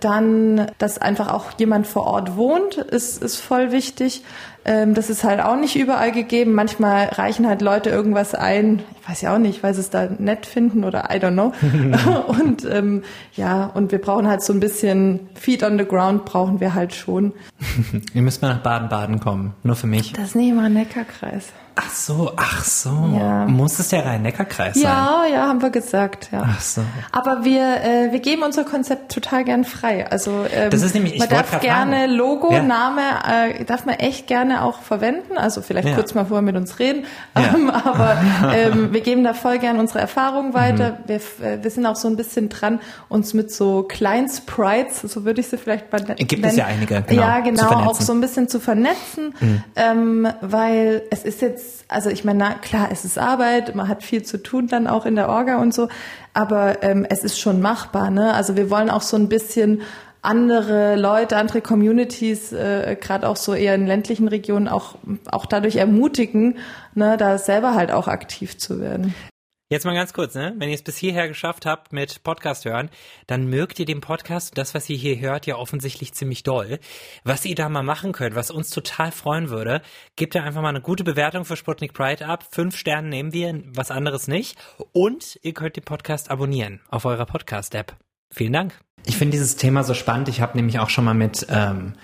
[0.00, 4.22] Dann, dass einfach auch jemand vor Ort wohnt, ist, ist voll wichtig.
[4.64, 6.52] Ähm, das ist halt auch nicht überall gegeben.
[6.52, 10.06] Manchmal reichen halt Leute irgendwas ein, ich weiß ja auch nicht, weil sie es da
[10.18, 11.52] nett finden oder I don't know.
[12.40, 13.02] und ähm,
[13.34, 16.94] ja, und wir brauchen halt so ein bisschen Feet on the ground brauchen wir halt
[16.94, 17.32] schon.
[18.14, 19.54] Ihr müsst mal nach Baden-Baden kommen.
[19.64, 20.12] Nur für mich.
[20.12, 21.46] Das ist nicht mal Neckarkreis.
[21.74, 22.90] Ach so, ach so.
[23.18, 23.46] Ja.
[23.46, 24.82] Muss es der Rhein-Neckar-Kreis sein?
[24.82, 26.42] Ja, ja, haben wir gesagt, ja.
[26.46, 26.82] Ach so.
[27.12, 30.06] Aber wir, äh, wir geben unser Konzept total gern frei.
[30.10, 32.12] Also ähm, Das ist nämlich- ich man darf gerne fragen.
[32.12, 32.62] Logo, Ja.
[32.62, 35.38] Name, äh, darf man echt gerne auch verwenden.
[35.38, 35.94] Also vielleicht Ja.
[35.94, 37.04] kurz mal vorher mit uns reden.
[37.36, 37.42] Ja.
[37.54, 38.16] Ähm, aber
[38.54, 40.92] ähm, wir geben da voll gern unsere Erfahrung weiter.
[40.92, 40.96] Mhm.
[41.08, 45.40] Wir, äh, wir sind auch so ein bisschen dran, uns mit so Kleinsprites, so würde
[45.40, 46.16] ich sie vielleicht mal nennen.
[46.26, 47.64] Gibt es ja einige, genau, Ja, genau.
[47.64, 47.86] Mhm.
[47.88, 49.34] auch so ein bisschen zu vernetzen,
[49.76, 54.02] ähm, weil es ist jetzt, also ich meine, na, klar, es ist Arbeit, man hat
[54.02, 55.88] viel zu tun dann auch in der Orga und so,
[56.34, 58.32] aber ähm, es ist schon machbar, ne?
[58.34, 59.82] Also wir wollen auch so ein bisschen
[60.22, 64.96] andere Leute, andere Communities, äh, gerade auch so eher in ländlichen Regionen auch
[65.30, 66.58] auch dadurch ermutigen,
[66.94, 69.14] ne, da selber halt auch aktiv zu werden.
[69.72, 70.54] Jetzt mal ganz kurz, ne?
[70.58, 72.90] Wenn ihr es bis hierher geschafft habt mit Podcast hören,
[73.26, 76.78] dann mögt ihr den Podcast, das, was ihr hier hört, ja offensichtlich ziemlich doll.
[77.24, 79.80] Was ihr da mal machen könnt, was uns total freuen würde,
[80.14, 82.44] gebt ihr einfach mal eine gute Bewertung für Sputnik Pride ab.
[82.50, 84.58] Fünf Sterne nehmen wir, was anderes nicht.
[84.92, 87.96] Und ihr könnt den Podcast abonnieren auf eurer Podcast-App.
[88.30, 88.78] Vielen Dank.
[89.06, 90.28] Ich finde dieses Thema so spannend.
[90.28, 91.94] Ich habe nämlich auch schon mal mit ähm,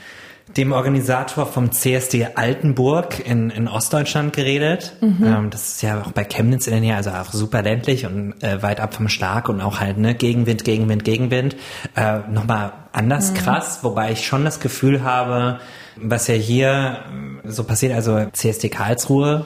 [0.56, 4.94] dem Organisator vom CSD Altenburg in, in Ostdeutschland geredet.
[5.02, 8.42] Ähm, das ist ja auch bei Chemnitz in der Nähe, also auch super ländlich und
[8.42, 11.56] äh, weit ab vom Schlag und auch halt ne Gegenwind, Gegenwind, Gegenwind.
[11.94, 15.58] Äh, Nochmal anders krass, wobei ich schon das Gefühl habe,
[15.96, 16.98] was ja hier
[17.44, 19.44] äh, so passiert, also CSD Karlsruhe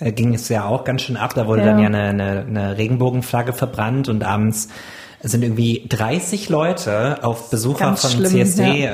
[0.00, 1.32] äh, ging es ja auch ganz schön ab.
[1.34, 1.68] Da wurde Ja.
[1.68, 4.68] dann ja eine, eine, eine Regenbogenflagge verbrannt und abends
[5.22, 8.90] sind irgendwie 30 Leute auf Besucher Ganz vom schlimm, CSD äh,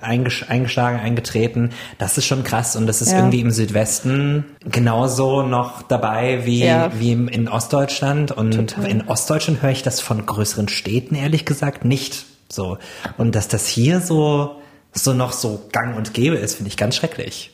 [0.00, 1.70] eingesch eingeschlagen, eingetreten.
[1.98, 3.18] Das ist schon krass und das ist Ja.
[3.18, 6.90] irgendwie im Südwesten genauso noch dabei wie, Ja.
[6.98, 8.30] wie im, in Ostdeutschland.
[8.32, 8.86] Und Total.
[8.90, 12.78] in Ostdeutschland höre ich das von größeren Städten ehrlich gesagt nicht so.
[13.18, 14.56] Und dass das hier so
[14.92, 17.50] so noch so gang und gäbe ist, finde ich ganz schrecklich.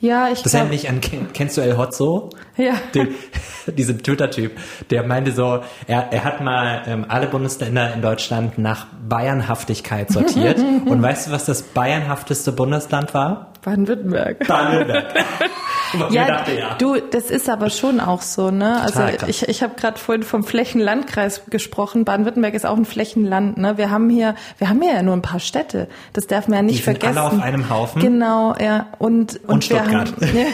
[0.00, 2.30] Ja, ich Das glaub- erinnert mich an, ken- kennst du El Hotzo?
[2.60, 2.74] Ja.
[2.94, 3.08] Den,
[3.76, 4.52] diesen Twitter-Typ,
[4.90, 10.58] der meinte so, er, er hat mal ähm, alle Bundesländer in Deutschland nach Bayernhaftigkeit sortiert.
[10.86, 13.52] Und weißt du, was das bayernhafteste Bundesland war?
[13.62, 14.46] Baden-Württemberg.
[14.46, 15.14] Baden-Württemberg.
[15.92, 16.74] Und Ja, dachte, ja.
[16.78, 18.80] du, das ist aber schon auch so, ne?
[18.80, 19.28] Also krass.
[19.28, 22.04] ich, ich habe gerade vorhin vom Flächenlandkreis gesprochen.
[22.04, 23.76] Baden-Württemberg ist auch ein Flächenland, ne?
[23.76, 25.88] Wir haben hier, wir haben hier ja nur ein paar Städte.
[26.12, 27.18] Das darf man ja nicht Die sind vergessen.
[27.18, 28.00] alle auf einem Haufen.
[28.00, 28.86] Genau, ja.
[28.98, 30.12] Und und, wir Stuttgart.
[30.12, 30.46] haben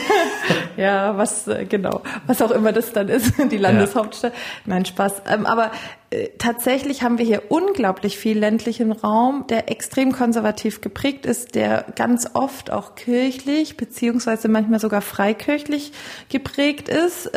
[0.75, 1.65] ja, was äh,
[2.03, 4.33] genau, was auch immer das dann ist, die Landeshauptstadt.
[4.65, 5.21] Nein, Spaß.
[5.29, 5.71] Ähm, aber
[6.09, 11.85] äh, tatsächlich haben wir hier unglaublich viel ländlichen Raum, der extrem konservativ geprägt ist, der
[11.95, 15.91] ganz oft auch kirchlich beziehungsweise manchmal sogar freikirchlich
[16.29, 17.31] geprägt ist.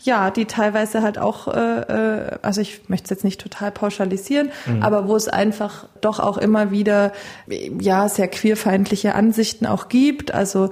[0.00, 4.50] Ja, die teilweise halt auch, äh, äh, also ich möchte es jetzt nicht total pauschalisieren,
[4.66, 4.82] mhm.
[4.82, 7.12] aber wo es einfach doch auch immer wieder
[7.80, 10.32] ja sehr queerfeindliche Ansichten auch gibt.
[10.32, 10.70] Also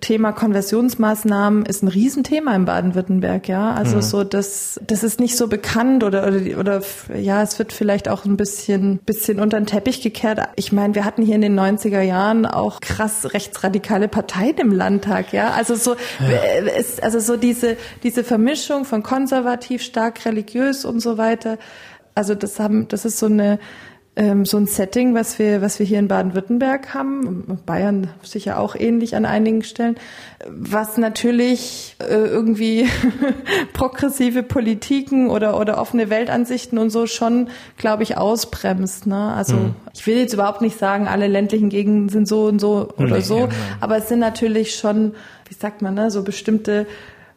[0.00, 3.72] Thema Konversionsmaßnahmen ist ein Riesenthema in Baden-Württemberg, ja.
[3.74, 4.02] Also mhm.
[4.02, 6.82] so das, das ist nicht so bekannt oder, oder oder
[7.16, 10.40] ja, es wird vielleicht auch ein bisschen bisschen unter den Teppich gekehrt.
[10.56, 15.32] Ich meine, wir hatten hier in den 90er Jahren auch krass rechtsradikale Parteien im Landtag,
[15.32, 15.52] ja.
[15.52, 16.28] Also so ja.
[16.28, 21.58] Äh, es, also so diese diese Vermischung von konservativ, stark religiös und so weiter.
[22.14, 23.58] Also das haben das ist so eine
[24.16, 28.76] ähm, so ein Setting, was wir, was wir hier in Baden-Württemberg haben, Bayern sicher auch
[28.76, 29.96] ähnlich an einigen Stellen,
[30.46, 32.88] was natürlich äh, irgendwie
[33.72, 39.08] progressive Politiken oder, oder offene Weltansichten und so schon, glaube ich, ausbremst.
[39.08, 39.32] Ne?
[39.34, 39.74] Also mhm.
[39.92, 43.20] ich will jetzt überhaupt nicht sagen, alle ländlichen Gegenden sind so und so oder nee,
[43.20, 43.48] so, ja,
[43.80, 45.14] aber es sind natürlich schon,
[45.48, 46.86] wie sagt man, ne, so bestimmte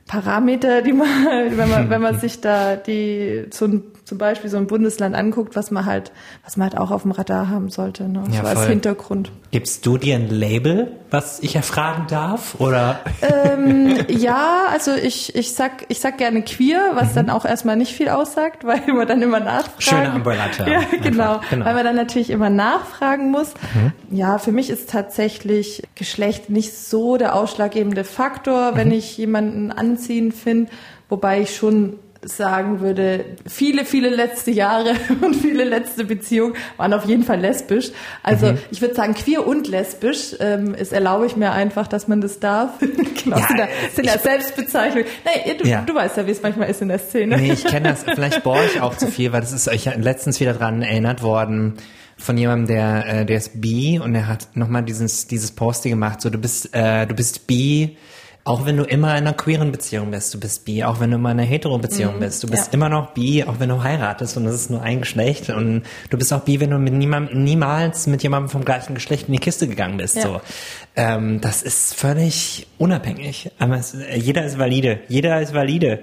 [0.07, 1.07] Parameter, die man,
[1.57, 3.67] wenn man, wenn man sich da die so
[4.05, 6.13] zum Beispiel so ein Bundesland anguckt, was man halt,
[6.45, 8.23] was man halt auch auf dem Radar haben sollte, ne?
[8.31, 9.31] Ja, so als Hintergrund.
[9.51, 12.99] Gibst du dir ein Label, was ich erfragen darf, oder?
[13.21, 17.15] Ähm, ja, also ich, ich sag, ich sag gerne queer, was mhm.
[17.15, 19.83] dann auch erstmal nicht viel aussagt, weil man dann immer nachfragt.
[19.83, 23.53] Schöne Umbrella Ja, genau, genau, Weil man dann natürlich immer nachfragen muss.
[23.73, 23.91] Mhm.
[24.15, 28.95] Ja, für mich ist tatsächlich Geschlecht nicht so der ausschlaggebende Faktor, wenn mhm.
[28.95, 30.71] ich jemanden anziehen finde,
[31.09, 37.05] wobei ich schon sagen würde, viele, viele letzte Jahre und viele letzte Beziehungen waren auf
[37.05, 37.91] jeden Fall lesbisch.
[38.23, 38.57] Also mhm.
[38.71, 40.35] ich würde sagen, queer und lesbisch.
[40.39, 42.71] Ähm, es erlaube ich mir einfach, dass man das darf.
[42.79, 45.07] genau, ja, sind, da, sind ja Selbstbezeichnungen.
[45.25, 45.81] Nee, du, ja.
[45.81, 47.37] du weißt ja, wie es manchmal ist in der Szene.
[47.37, 48.03] Nee, ich kenne das.
[48.15, 51.77] Vielleicht bohre ich auch zu viel, weil das ist euch letztens wieder dran erinnert worden
[52.17, 56.19] von jemandem, der, äh, der ist bi und er hat nochmal dieses, dieses Posting gemacht,
[56.19, 57.95] so du bist, äh, du bist bi,
[58.47, 61.17] auch wenn du immer in einer queeren Beziehung bist, du bist bi, auch wenn du
[61.17, 62.73] immer in einer hetero Beziehung mhm, bist, du bist ja.
[62.73, 66.17] immer noch bi, auch wenn du heiratest und es ist nur ein Geschlecht und du
[66.17, 69.39] bist auch bi, wenn du mit niemandem, niemals mit jemandem vom gleichen Geschlecht in die
[69.39, 70.21] Kiste gegangen bist, ja.
[70.21, 70.41] so.
[70.95, 73.51] Ähm, das ist völlig unabhängig.
[73.59, 74.99] Aber es, jeder ist valide.
[75.09, 75.99] Jeder ist valide.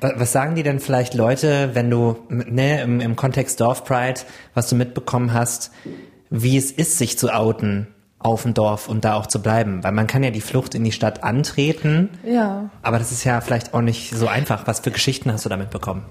[0.00, 4.20] Was sagen die denn vielleicht Leute, wenn du, ne, im, im Kontext Dorf Pride,
[4.52, 5.70] was du mitbekommen hast,
[6.28, 7.93] wie es ist, sich zu outen?
[8.24, 9.84] Auf dem Dorf und da auch zu bleiben.
[9.84, 12.08] Weil man kann ja die Flucht in die Stadt antreten.
[12.26, 12.70] Ja.
[12.82, 14.66] Aber das ist ja vielleicht auch nicht so einfach.
[14.66, 16.04] Was für Geschichten hast du damit bekommen?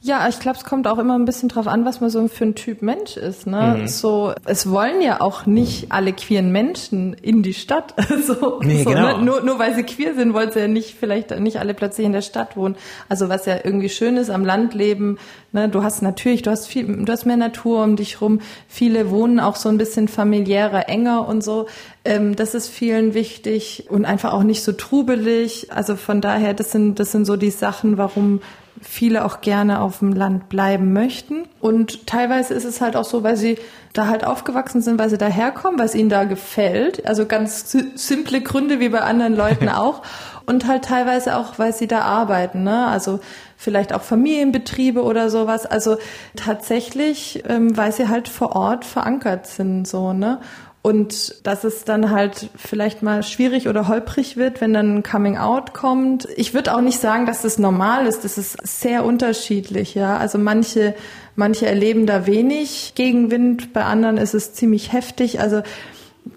[0.00, 2.44] Ja, ich glaube, es kommt auch immer ein bisschen drauf an, was man so für
[2.44, 3.48] ein Typ Mensch ist.
[3.48, 3.78] Ne?
[3.80, 3.88] Mhm.
[3.88, 7.94] So, es wollen ja auch nicht alle queeren Menschen in die Stadt.
[8.26, 9.18] so, nee, so, genau.
[9.18, 9.24] ne?
[9.24, 12.12] nur, nur weil sie queer sind, wollen sie ja nicht vielleicht nicht alle plötzlich in
[12.12, 12.76] der Stadt wohnen.
[13.08, 15.18] Also was ja irgendwie schön ist am Landleben.
[15.50, 15.68] Ne?
[15.68, 18.40] Du hast natürlich, du hast viel, du hast mehr Natur um dich rum.
[18.68, 21.66] Viele wohnen auch so ein bisschen familiärer, enger und so.
[22.04, 25.72] Ähm, das ist vielen wichtig und einfach auch nicht so trubelig.
[25.72, 28.40] Also von daher, das sind das sind so die Sachen, warum
[28.82, 31.44] viele auch gerne auf dem Land bleiben möchten.
[31.60, 33.58] Und teilweise ist es halt auch so, weil sie
[33.92, 37.06] da halt aufgewachsen sind, weil sie daherkommen, weil es ihnen da gefällt.
[37.06, 40.02] Also ganz simple Gründe wie bei anderen Leuten auch.
[40.46, 42.62] Und halt teilweise auch, weil sie da arbeiten.
[42.62, 42.86] Ne?
[42.86, 43.20] Also
[43.56, 45.66] vielleicht auch Familienbetriebe oder sowas.
[45.66, 45.98] Also
[46.36, 50.40] tatsächlich, ähm, weil sie halt vor Ort verankert sind, so, ne?
[50.88, 55.36] Und dass es dann halt vielleicht mal schwierig oder holprig wird, wenn dann ein Coming
[55.36, 56.26] Out kommt.
[56.34, 58.24] Ich würde auch nicht sagen, dass das normal ist.
[58.24, 60.16] Das ist sehr unterschiedlich, ja.
[60.16, 60.94] Also manche,
[61.36, 65.40] manche erleben da wenig Gegenwind, bei anderen ist es ziemlich heftig.
[65.40, 65.60] Also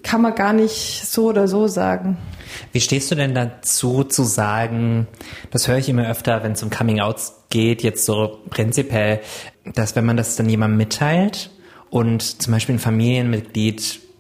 [0.04, 2.18] kann man gar nicht so oder so sagen.
[2.74, 5.08] Wie stehst du denn dazu zu sagen,
[5.52, 9.22] das höre ich immer öfter, wenn es um Coming Outs geht, jetzt so prinzipiell,
[9.76, 11.52] dass wenn man das dann jemandem mitteilt
[11.90, 14.11] und zum Beispiel ein Familienmitglied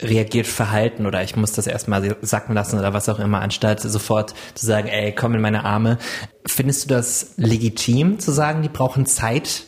[0.00, 4.34] reagiert verhalten oder ich muss das erstmal sacken lassen oder was auch immer, anstatt sofort
[4.54, 5.98] zu sagen, ey, komm in meine Arme.
[6.46, 9.64] Findest du das legitim zu sagen, die brauchen Zeit,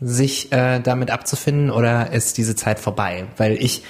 [0.00, 3.26] sich äh, damit abzufinden oder ist diese Zeit vorbei?
[3.36, 3.82] Weil ich,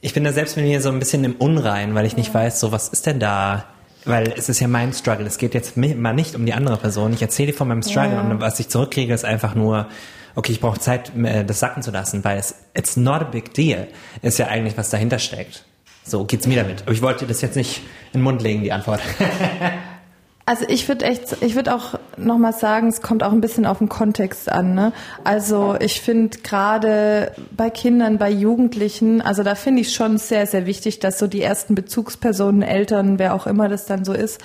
[0.00, 2.60] ich bin da selbst mit mir so ein bisschen im Unrein, weil ich nicht weiß,
[2.60, 3.64] so was ist denn da
[4.04, 5.26] weil es ist ja mein Struggle.
[5.26, 7.12] Es geht jetzt mal nicht um die andere Person.
[7.12, 8.20] Ich erzähle von meinem Struggle ja.
[8.20, 9.88] und was ich zurückkriege, ist einfach nur,
[10.34, 13.54] okay, ich brauche Zeit, äh, das sacken zu lassen, weil es it's not a big
[13.54, 13.88] deal
[14.22, 15.64] ist ja eigentlich, was dahinter steckt.
[16.04, 16.82] So geht's mir damit.
[16.82, 17.82] Aber ich wollte das jetzt nicht
[18.12, 19.00] in den Mund legen, die Antwort.
[20.50, 23.78] Also ich würde echt, ich würde auch nochmal sagen, es kommt auch ein bisschen auf
[23.78, 24.74] den Kontext an.
[24.74, 24.92] Ne?
[25.22, 30.66] Also ich finde gerade bei Kindern, bei Jugendlichen, also da finde ich schon sehr, sehr
[30.66, 34.40] wichtig, dass so die ersten Bezugspersonen, Eltern, wer auch immer das dann so ist,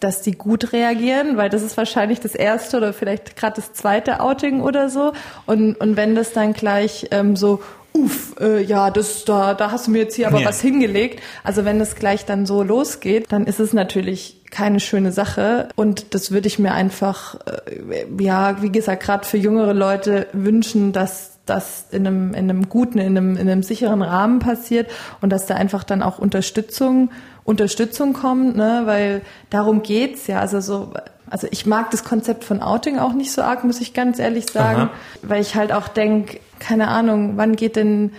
[0.00, 4.18] dass die gut reagieren, weil das ist wahrscheinlich das erste oder vielleicht gerade das zweite
[4.18, 5.12] Outing oder so.
[5.46, 7.62] Und, und wenn das dann gleich ähm, so
[7.94, 10.48] uff, äh, ja, das da, da hast du mir jetzt hier aber ja.
[10.48, 11.22] was hingelegt.
[11.44, 16.14] Also wenn es gleich dann so losgeht, dann ist es natürlich keine schöne Sache und
[16.14, 21.38] das würde ich mir einfach, äh, ja, wie gesagt, gerade für jüngere Leute wünschen, dass
[21.46, 25.46] das in einem, in einem guten, in einem, in einem sicheren Rahmen passiert und dass
[25.46, 27.10] da einfach dann auch Unterstützung,
[27.44, 30.40] Unterstützung kommt, ne, weil darum geht's ja.
[30.40, 30.94] Also so,
[31.34, 34.48] also ich mag das Konzept von Outing auch nicht so arg, muss ich ganz ehrlich
[34.52, 34.90] sagen, Aha.
[35.22, 38.12] weil ich halt auch denk, keine Ahnung, wann geht denn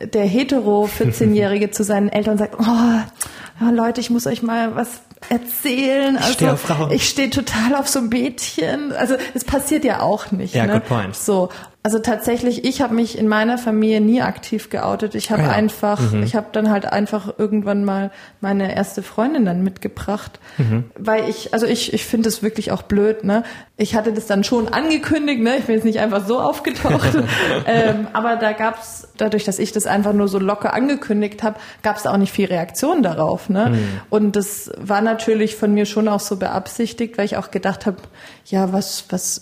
[0.00, 5.00] der hetero 14-Jährige zu seinen Eltern und sagt, oh, Leute, ich muss euch mal was
[5.28, 6.16] erzählen.
[6.16, 6.90] Also, ich stehe auf Frauen.
[6.90, 8.92] Ich stehe total auf so ein Mädchen.
[8.92, 10.52] Also es passiert ja auch nicht.
[10.52, 10.72] Ja, ne?
[10.72, 11.14] good point.
[11.14, 11.50] So,
[11.86, 15.14] also tatsächlich, ich habe mich in meiner Familie nie aktiv geoutet.
[15.14, 15.52] Ich habe ah ja.
[15.52, 16.24] einfach, mhm.
[16.24, 20.90] ich habe dann halt einfach irgendwann mal meine erste Freundin dann mitgebracht, mhm.
[20.98, 23.22] weil ich, also ich, ich finde es wirklich auch blöd.
[23.22, 23.44] Ne,
[23.76, 25.40] ich hatte das dann schon angekündigt.
[25.40, 27.16] Ne, ich bin jetzt nicht einfach so aufgetaucht,
[27.66, 32.02] ähm, aber da gab's dadurch, dass ich das einfach nur so locker angekündigt habe, gab's
[32.02, 33.48] da auch nicht viel Reaktion darauf.
[33.48, 33.88] Ne, mhm.
[34.10, 37.98] und das war natürlich von mir schon auch so beabsichtigt, weil ich auch gedacht habe,
[38.46, 39.40] ja, was, was,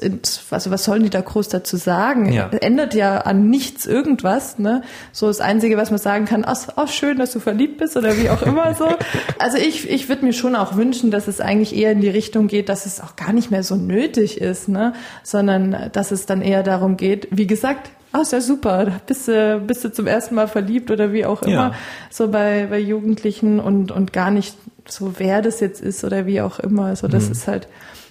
[0.51, 2.34] also was sollen die da groß dazu sagen?
[2.35, 2.49] Ja.
[2.49, 4.83] Ändert ja an nichts irgendwas, ne?
[5.13, 8.17] So das Einzige, was man sagen kann, ach, ach schön, dass du verliebt bist oder
[8.17, 8.89] wie auch immer so.
[9.39, 12.47] Also ich, ich würde mir schon auch wünschen, dass es eigentlich eher in die Richtung
[12.47, 14.95] geht, dass es auch gar nicht mehr so nötig ist, ne?
[15.23, 19.61] Sondern dass es dann eher darum geht, wie gesagt, ah, ist ja super, bist du,
[19.67, 21.75] bist du zum ersten Mal verliebt oder wie auch immer, ja.
[22.11, 24.57] so bei, bei Jugendlichen und, und gar nicht
[24.89, 26.87] so, wer das jetzt ist oder wie auch immer.
[26.87, 27.33] Also das mhm.
[27.33, 27.69] ist halt,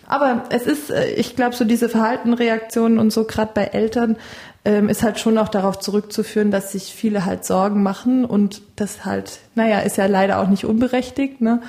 [0.07, 4.17] aber es ist, äh, ich glaube, so diese Verhaltenreaktionen und so, gerade bei Eltern,
[4.65, 9.05] ähm, ist halt schon auch darauf zurückzuführen, dass sich viele halt Sorgen machen und das
[9.05, 11.61] halt, naja, ist ja leider auch nicht unberechtigt, ne?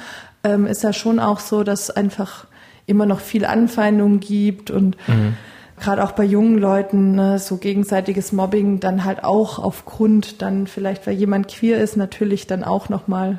[0.44, 2.46] Ähm, ist ja schon auch so, dass einfach
[2.86, 5.36] immer noch viel Anfeindung gibt und mhm.
[5.80, 11.06] gerade auch bei jungen Leuten ne, so gegenseitiges Mobbing dann halt auch aufgrund dann vielleicht,
[11.06, 13.38] weil jemand queer ist, natürlich dann auch nochmal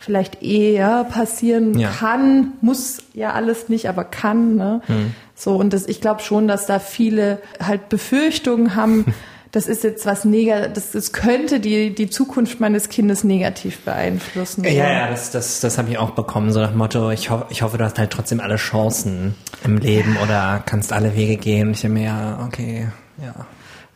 [0.00, 1.90] vielleicht eher passieren ja.
[1.90, 4.56] kann, muss ja alles nicht, aber kann.
[4.56, 4.80] Ne?
[4.88, 5.14] Mhm.
[5.36, 9.04] So und das, ich glaube schon, dass da viele halt Befürchtungen haben.
[9.52, 14.62] Das ist jetzt was negativ, das, das könnte die, die Zukunft meines Kindes negativ beeinflussen.
[14.62, 17.62] Ja, ja, das, das, das habe ich auch bekommen, so nach Motto, ich, ho ich
[17.62, 19.34] hoffe, du hast halt trotzdem alle Chancen
[19.64, 20.22] im Leben ja.
[20.22, 21.72] oder kannst alle Wege gehen.
[21.72, 23.34] Ich habe mir ja, okay, ja.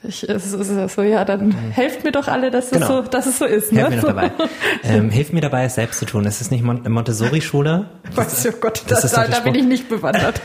[0.07, 1.71] Ich, es ist so, ja, dann mhm.
[1.71, 2.85] helft mir doch alle, dass, genau.
[2.85, 3.73] es, so, dass es so ist.
[3.73, 3.81] Ne?
[3.81, 4.31] Helft mir dabei.
[4.85, 6.25] ähm, hilft mir dabei, es selbst zu tun.
[6.27, 7.87] Ist es nicht Mon Montessori-Schule?
[8.15, 10.41] Weiß oh Gott, das, das da, da bin ich nicht bewandert.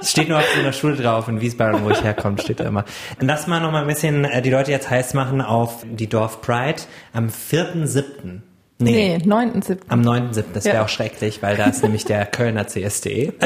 [0.00, 2.64] Es steht nur auf so einer Schule drauf in Wiesbaden, wo ich herkomme, steht da
[2.64, 2.84] immer.
[3.20, 6.40] Lass mal noch mal ein bisschen äh, die Leute jetzt heiß machen auf die Dorf
[6.40, 8.40] Pride am 4.7.
[8.80, 9.78] Nee, nee 9.7.
[9.88, 10.44] Am 9.7.
[10.52, 10.84] Das wäre ja.
[10.84, 13.32] auch schrecklich, weil da ist nämlich der Kölner CSD.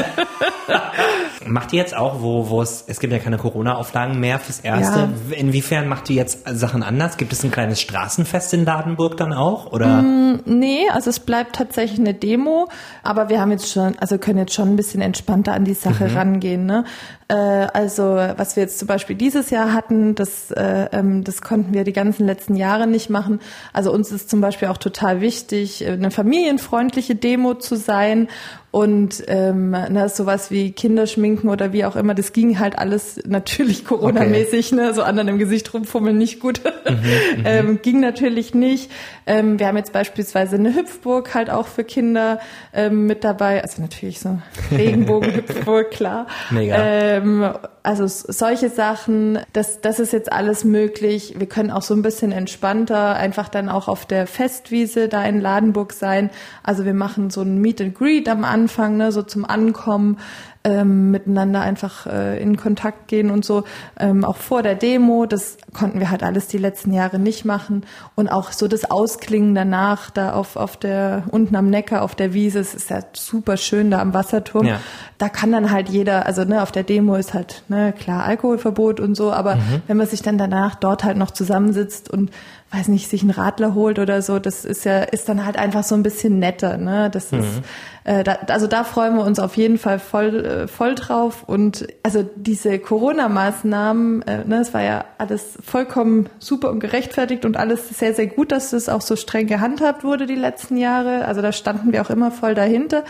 [1.47, 5.09] Macht ihr jetzt auch, wo, wo es, es gibt ja keine Corona-Auflagen mehr fürs Erste.
[5.29, 5.35] Ja.
[5.37, 7.17] Inwiefern macht ihr jetzt Sachen anders?
[7.17, 10.01] Gibt es ein kleines Straßenfest in Ladenburg dann auch, oder?
[10.01, 12.67] Mm, nee, also es bleibt tatsächlich eine Demo,
[13.03, 16.07] aber wir haben jetzt schon, also können jetzt schon ein bisschen entspannter an die Sache
[16.07, 16.17] mhm.
[16.17, 16.83] rangehen, ne?
[17.27, 21.73] Äh, also was wir jetzt zum Beispiel dieses Jahr hatten, das, äh, ähm, das konnten
[21.73, 23.39] wir die ganzen letzten Jahre nicht machen.
[23.73, 28.27] Also uns ist zum Beispiel auch total wichtig, eine familienfreundliche Demo zu sein
[28.75, 33.85] und ähm, ne, sowas wie Kinderschminken oder wie auch immer, das ging halt alles natürlich
[33.85, 34.81] Corona-mäßig, okay.
[34.81, 36.59] ne, so anderen im Gesicht rumfummeln nicht gut.
[36.85, 36.91] Mhm,
[37.37, 38.91] mhm, ähm, ging natürlich nicht.
[39.27, 42.41] Ähm, wir haben jetzt beispielsweise eine Hüpfburg halt auch für Kinder
[42.73, 44.39] ähm, mit dabei, also natürlich so
[44.71, 46.27] Regenbogen-Hüpfburg, klar.
[46.49, 46.75] Mega.
[46.77, 47.49] Ähm,
[47.85, 51.35] also solche Sachen, das, das ist jetzt alles möglich.
[51.37, 55.39] Wir können auch so ein bisschen entspannter einfach dann auch auf der Festwiese da in
[55.39, 56.29] Ladenburg sein.
[56.63, 60.17] Also wir machen so ein Meet and Greet am Anfang, ne, so zum Ankommen
[60.65, 63.63] ähm, miteinander einfach äh, in Kontakt gehen und so.
[63.99, 67.85] Ähm, auch vor der Demo, das konnten wir halt alles die letzten Jahre nicht machen.
[68.15, 72.33] Und auch so das Ausklingen danach, da auf, auf der, unten am Neckar, auf der
[72.33, 74.65] Wiese, es ist ja super schön da am Wasserturm.
[74.65, 74.79] Ja.
[75.19, 78.99] Da kann dann halt jeder, also ne, auf der Demo ist halt, ne, klar, Alkoholverbot
[78.99, 79.83] und so, aber mhm.
[79.85, 82.31] wenn man sich dann danach dort halt noch zusammensitzt und
[82.71, 85.83] weiß nicht, sich einen Radler holt oder so, das ist ja, ist dann halt einfach
[85.83, 87.09] so ein bisschen netter, ne?
[87.09, 87.39] Das mhm.
[87.39, 87.61] ist,
[88.05, 91.43] äh, da, also da freuen wir uns auf jeden Fall voll, äh, voll drauf.
[91.47, 97.57] Und also diese Corona-Maßnahmen, äh, ne, es war ja alles vollkommen super und gerechtfertigt und
[97.57, 101.25] alles sehr, sehr gut, dass das auch so streng gehandhabt wurde die letzten Jahre.
[101.25, 103.03] Also da standen wir auch immer voll dahinter.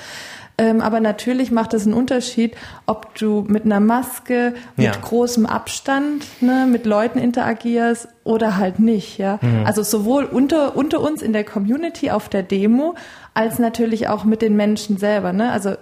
[0.57, 4.91] Ähm, aber natürlich macht es einen Unterschied, ob du mit einer Maske, mit ja.
[4.93, 9.39] großem Abstand, ne, mit Leuten interagierst oder halt nicht, ja.
[9.41, 9.65] Mhm.
[9.65, 12.95] Also sowohl unter, unter uns in der Community auf der Demo,
[13.33, 15.51] als natürlich auch mit den Menschen selber, ne.
[15.51, 15.75] Also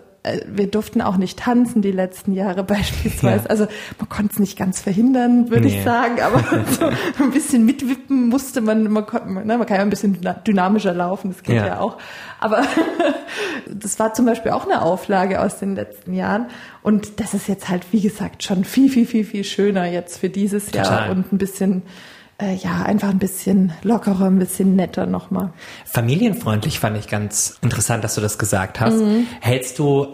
[0.48, 3.46] wir durften auch nicht tanzen die letzten Jahre beispielsweise.
[3.46, 3.50] Ja.
[3.50, 3.68] Also
[4.00, 5.78] man konnte es nicht ganz verhindern, würde nee.
[5.78, 6.40] ich sagen, aber
[7.18, 8.92] so ein bisschen mitwippen musste man.
[8.92, 9.06] Man,
[9.46, 11.98] ne, man kann ja ein bisschen dynamischer laufen, das geht ja, ja auch.
[12.40, 12.64] Aber
[13.68, 16.48] das war zum Beispiel auch eine Auflage aus den letzten Jahren.
[16.82, 20.30] Und das ist jetzt halt, wie gesagt, schon viel, viel, viel, viel schöner jetzt für
[20.30, 20.86] dieses Total.
[20.86, 21.84] Jahr und ein bisschen
[22.44, 25.52] äh, ja, einfach ein bisschen lockerer, ein bisschen netter nochmal.
[25.86, 28.98] Familienfreundlich fand ich ganz interessant, dass du das gesagt hast.
[28.98, 29.28] Mhm.
[29.40, 30.08] Hältst du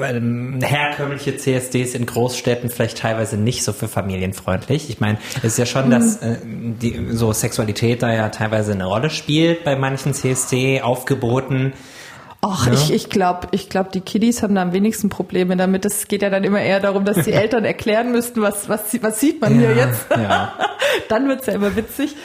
[0.00, 4.88] ähm, herkömmliche CSDs in Großstädten vielleicht teilweise nicht so für familienfreundlich.
[4.88, 6.28] Ich meine, es ist ja schon, dass mhm.
[6.28, 6.36] äh,
[6.80, 11.72] die, so Sexualität da ja teilweise eine Rolle spielt bei manchen CSD, aufgeboten.
[12.44, 12.72] Ach, ja.
[12.72, 15.84] ich, ich glaube, ich glaub, die Kiddies haben da am wenigsten Probleme damit.
[15.84, 19.20] Es geht ja dann immer eher darum, dass die Eltern erklären müssten, was, was, was
[19.20, 20.06] sieht man ja, hier jetzt.
[20.10, 20.52] Ja.
[21.08, 22.16] dann wird's ja immer witzig.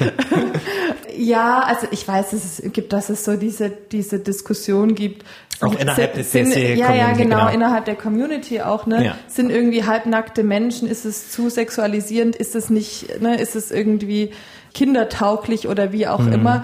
[1.15, 5.23] ja, also ich weiß, es gibt, dass es so diese, diese Diskussion gibt.
[5.59, 9.05] Auch innerhalb des sind, CSD Ja, ja, genau, genau, innerhalb der Community auch, ne?
[9.05, 9.17] Ja.
[9.27, 14.31] Sind irgendwie halbnackte Menschen, ist es zu sexualisierend, ist es nicht, ne, ist es irgendwie
[14.73, 16.33] kindertauglich oder wie auch mhm.
[16.33, 16.63] immer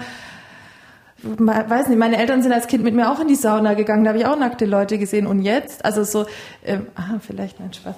[1.24, 4.10] weiß nicht, meine Eltern sind als Kind mit mir auch in die Sauna gegangen, da
[4.10, 6.26] habe ich auch nackte Leute gesehen und jetzt, also so,
[6.64, 7.94] ähm, ah, vielleicht mein Spaß.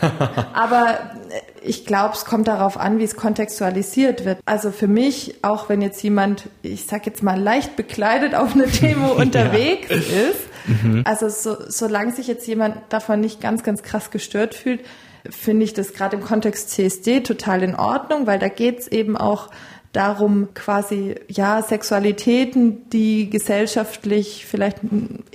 [0.52, 0.98] Aber
[1.30, 4.38] äh, ich glaube, es kommt darauf an, wie es kontextualisiert wird.
[4.46, 8.66] Also für mich, auch wenn jetzt jemand, ich sag jetzt mal, leicht bekleidet auf eine
[8.66, 9.96] Demo unterwegs ja.
[9.96, 11.02] ist, mhm.
[11.04, 14.80] also so, solange sich jetzt jemand davon nicht ganz, ganz krass gestört fühlt,
[15.28, 19.50] finde ich das gerade im Kontext CSD total in Ordnung, weil da geht's eben auch
[19.92, 24.78] darum, quasi, ja, Sexualitäten, die gesellschaftlich vielleicht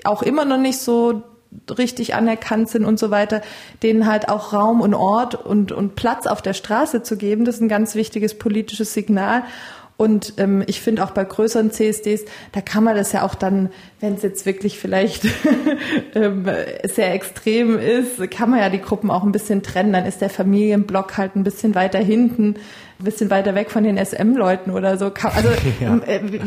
[0.04, 1.24] auch immer noch nicht so
[1.78, 3.42] richtig anerkannt sind und so weiter,
[3.84, 7.46] denen halt auch Raum und Ort und, und Platz auf der Straße zu geben.
[7.46, 9.44] Das ist ein ganz wichtiges politisches Signal.
[9.98, 13.70] Und ähm, ich finde auch bei größeren CSDs, da kann man das ja auch dann,
[14.02, 15.26] wenn es jetzt wirklich vielleicht
[16.16, 16.50] ähm,
[16.84, 19.94] sehr extrem ist, kann man ja die Gruppen auch ein bisschen trennen.
[19.94, 22.56] Dann ist der Familienblock halt ein bisschen weiter hinten
[23.00, 25.12] ein bisschen weiter weg von den SM-Leuten oder so.
[25.24, 25.98] Also, ja.
[26.06, 26.40] Äh,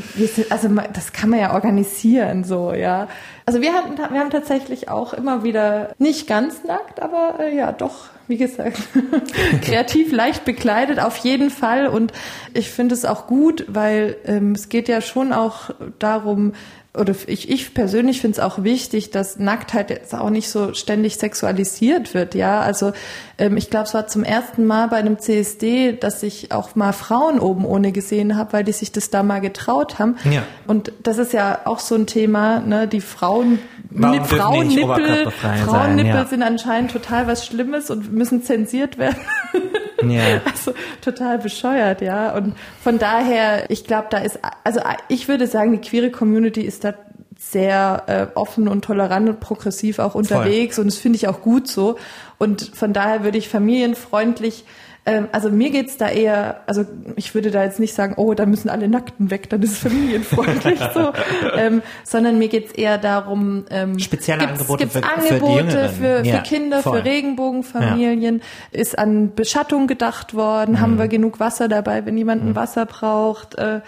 [0.51, 3.09] also das kann man ja organisieren, so, ja.
[3.45, 7.73] Also wir hatten, wir haben tatsächlich auch immer wieder nicht ganz nackt, aber äh, ja,
[7.73, 8.79] doch, wie gesagt,
[9.63, 11.87] kreativ leicht bekleidet auf jeden Fall.
[11.87, 12.13] Und
[12.55, 16.53] ich finde es auch gut, weil ähm, es geht ja schon auch darum,
[16.95, 21.17] oder ich, ich persönlich finde es auch wichtig, dass Nacktheit jetzt auch nicht so ständig
[21.17, 22.61] sexualisiert wird, ja.
[22.61, 22.93] Also
[23.37, 26.93] ähm, ich glaube, es war zum ersten Mal bei einem CSD, dass ich auch mal
[26.93, 30.17] Frauen oben ohne gesehen habe, weil die sich das da mal getraut haben.
[30.31, 30.43] Ja.
[30.67, 33.59] Und das ist ja auch so ein Thema, ne, die Frauen
[33.91, 36.27] Warum Frauennippel, Frauennippel ja.
[36.27, 39.17] sind anscheinend total was Schlimmes und müssen zensiert werden.
[40.03, 40.41] Ja.
[40.45, 42.35] Also total bescheuert, ja.
[42.35, 46.85] Und von daher, ich glaube, da ist, also ich würde sagen, die queere Community ist
[46.85, 46.95] da
[47.39, 50.83] sehr äh, offen und tolerant und progressiv auch unterwegs Voll.
[50.83, 51.97] und das finde ich auch gut so.
[52.39, 54.65] Und von daher würde ich familienfreundlich
[55.09, 56.85] ähm, also mir geht's da eher, also
[57.17, 59.79] ich würde da jetzt nicht sagen, oh, da müssen alle Nackten weg, dann ist es
[59.79, 61.13] familienfreundlich so,
[61.57, 66.27] ähm, sondern mir geht's eher darum, ähm, spezielle gibt's, Angebote, gibt's für, Angebote für, für,
[66.27, 66.99] ja, Kinder, voll.
[66.99, 68.79] für Regenbogenfamilien, ja.
[68.79, 70.81] ist an Beschattung gedacht worden, mhm.
[70.81, 72.55] haben wir genug Wasser dabei, wenn jemand mhm.
[72.55, 73.55] Wasser braucht.
[73.55, 73.81] Äh,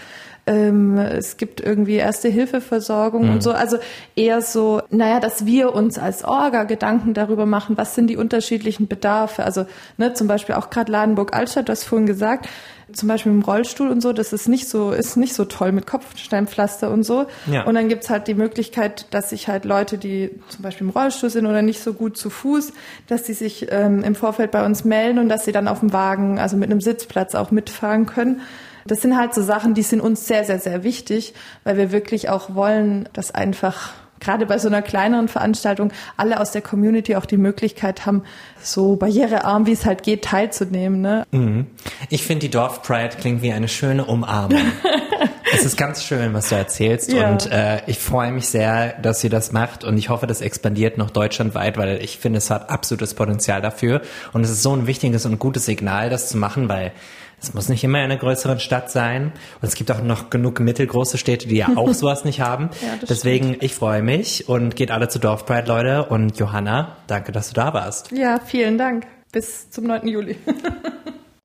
[0.46, 3.32] ähm, es gibt irgendwie Erste-Hilfe-Versorgung mhm.
[3.34, 3.52] und so.
[3.52, 3.78] Also
[4.16, 8.88] eher so, naja, dass wir uns als Orga Gedanken darüber machen, was sind die unterschiedlichen
[8.88, 9.44] Bedarfe.
[9.44, 12.48] Also ne, zum Beispiel auch gerade Ladenburg-Altstadt, du hast vorhin gesagt,
[12.92, 15.86] zum Beispiel im Rollstuhl und so, das ist nicht so, ist nicht so toll mit
[15.86, 17.26] Kopfsteinpflaster und so.
[17.46, 17.64] Ja.
[17.64, 21.30] Und dann gibt's halt die Möglichkeit, dass sich halt Leute, die zum Beispiel im Rollstuhl
[21.30, 22.72] sind oder nicht so gut zu Fuß,
[23.06, 25.92] dass die sich ähm, im Vorfeld bei uns melden und dass sie dann auf dem
[25.92, 28.40] Wagen, also mit einem Sitzplatz auch mitfahren können.
[28.86, 32.28] Das sind halt so Sachen, die sind uns sehr, sehr, sehr wichtig, weil wir wirklich
[32.28, 37.26] auch wollen, dass einfach gerade bei so einer kleineren Veranstaltung alle aus der Community auch
[37.26, 38.22] die Möglichkeit haben,
[38.62, 41.00] so barrierearm, wie es halt geht, teilzunehmen.
[41.00, 41.26] Ne?
[41.30, 41.66] Mhm.
[42.10, 44.60] Ich finde, die Dorf Pride klingt wie eine schöne Umarmung.
[45.52, 47.30] es ist ganz schön, was du erzählst ja.
[47.30, 50.98] und äh, ich freue mich sehr, dass ihr das macht und ich hoffe, das expandiert
[50.98, 54.86] noch deutschlandweit, weil ich finde, es hat absolutes Potenzial dafür und es ist so ein
[54.86, 56.92] wichtiges und gutes Signal, das zu machen, weil
[57.40, 59.32] es muss nicht immer in einer größeren Stadt sein.
[59.60, 62.70] Und es gibt auch noch genug mittelgroße Städte, die ja auch sowas nicht haben.
[62.82, 63.62] Ja, Deswegen, stimmt.
[63.62, 66.04] ich freue mich und geht alle zu Dorfpride, Leute.
[66.04, 68.12] Und Johanna, danke, dass du da warst.
[68.12, 69.06] Ja, vielen Dank.
[69.32, 70.06] Bis zum 9.
[70.08, 70.36] Juli.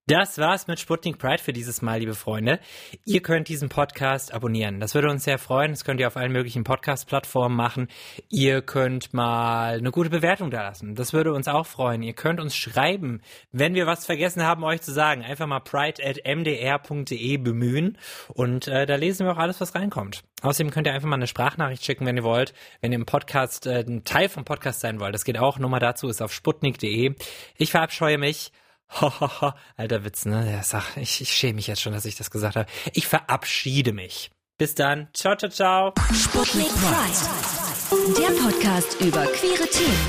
[0.08, 2.60] Das war's mit Sputnik Pride für dieses Mal, liebe Freunde.
[3.06, 4.80] Ihr könnt diesen Podcast abonnieren.
[4.80, 5.72] Das würde uns sehr freuen.
[5.72, 7.88] Das könnt ihr auf allen möglichen Podcast-Plattformen machen.
[8.30, 10.94] Ihr könnt mal eine gute Bewertung da lassen.
[10.94, 12.04] Das würde uns auch freuen.
[12.04, 15.24] Ihr könnt uns schreiben, wenn wir was vergessen haben, euch zu sagen.
[15.24, 20.24] Einfach mal pride.mdr.de bemühen und äh, da lesen wir auch alles, was reinkommt.
[20.44, 22.54] Außerdem könnt ihr einfach mal eine Sprachnachricht schicken, wenn ihr wollt.
[22.80, 25.16] Wenn ihr im Podcast äh, ein Teil vom Podcast sein wollt.
[25.16, 25.58] Das geht auch.
[25.58, 27.16] Nummer dazu ist auf sputnik.de.
[27.58, 28.52] Ich verabscheue mich.
[28.90, 30.52] Hahaha, alter Witz, ne?
[30.52, 32.70] Ja, sag, ich, ich schäme mich jetzt schon, dass ich das gesagt habe.
[32.94, 34.32] Ich verabschiede mich.
[34.58, 35.10] Bis dann.
[35.14, 35.94] Ciao, ciao, ciao.
[36.14, 38.16] Sputnik Pride.
[38.18, 40.08] Der Podcast über queere Themen.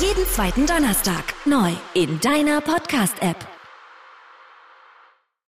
[0.00, 3.51] Jeden zweiten Donnerstag neu in deiner Podcast-App.